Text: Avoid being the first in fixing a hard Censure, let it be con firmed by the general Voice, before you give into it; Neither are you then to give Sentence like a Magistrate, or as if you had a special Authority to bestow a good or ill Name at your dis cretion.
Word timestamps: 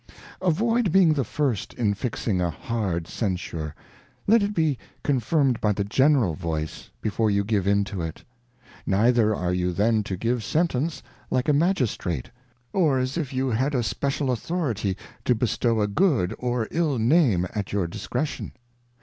Avoid 0.41 0.91
being 0.91 1.13
the 1.13 1.23
first 1.23 1.75
in 1.75 1.93
fixing 1.93 2.41
a 2.41 2.49
hard 2.49 3.05
Censure, 3.07 3.75
let 4.25 4.41
it 4.41 4.51
be 4.55 4.79
con 5.03 5.19
firmed 5.19 5.61
by 5.61 5.71
the 5.73 5.83
general 5.83 6.33
Voice, 6.33 6.89
before 7.01 7.29
you 7.29 7.43
give 7.43 7.67
into 7.67 8.01
it; 8.01 8.23
Neither 8.87 9.35
are 9.35 9.53
you 9.53 9.71
then 9.71 10.01
to 10.05 10.17
give 10.17 10.43
Sentence 10.43 11.03
like 11.29 11.47
a 11.47 11.53
Magistrate, 11.53 12.31
or 12.73 12.97
as 12.97 13.15
if 13.15 13.31
you 13.31 13.49
had 13.51 13.75
a 13.75 13.83
special 13.83 14.31
Authority 14.31 14.97
to 15.23 15.35
bestow 15.35 15.81
a 15.81 15.87
good 15.87 16.33
or 16.39 16.67
ill 16.71 16.97
Name 16.97 17.45
at 17.53 17.71
your 17.71 17.85
dis 17.85 18.07
cretion. 18.07 18.53